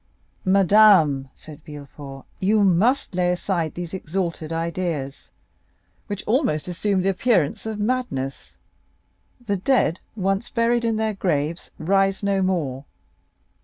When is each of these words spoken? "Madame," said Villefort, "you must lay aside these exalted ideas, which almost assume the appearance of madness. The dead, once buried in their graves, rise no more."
"Madame," 0.45 1.29
said 1.35 1.61
Villefort, 1.63 2.25
"you 2.39 2.63
must 2.63 3.13
lay 3.13 3.31
aside 3.31 3.75
these 3.75 3.93
exalted 3.93 4.51
ideas, 4.51 5.29
which 6.07 6.23
almost 6.25 6.67
assume 6.67 7.03
the 7.03 7.09
appearance 7.09 7.67
of 7.67 7.79
madness. 7.79 8.57
The 9.45 9.57
dead, 9.57 9.99
once 10.15 10.49
buried 10.49 10.85
in 10.85 10.95
their 10.95 11.13
graves, 11.13 11.69
rise 11.77 12.23
no 12.23 12.41
more." 12.41 12.85